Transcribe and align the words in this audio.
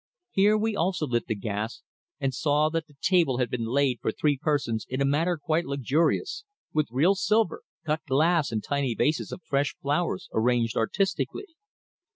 Here 0.31 0.57
we 0.57 0.75
also 0.75 1.05
lit 1.05 1.27
the 1.27 1.35
gas 1.35 1.83
and 2.19 2.33
saw 2.33 2.69
that 2.69 2.87
the 2.87 2.95
table 3.01 3.37
had 3.37 3.51
been 3.51 3.67
laid 3.67 3.99
for 4.01 4.11
three 4.11 4.35
persons 4.35 4.83
in 4.89 4.99
a 4.99 5.05
manner 5.05 5.37
quite 5.37 5.65
luxurious, 5.67 6.43
with 6.73 6.87
real 6.89 7.13
silver, 7.13 7.61
cut 7.85 8.01
glass 8.07 8.51
and 8.51 8.63
tiny 8.63 8.95
vases 8.95 9.31
of 9.31 9.43
fresh 9.43 9.75
flowers 9.79 10.27
arranged 10.33 10.75
artistically. 10.75 11.45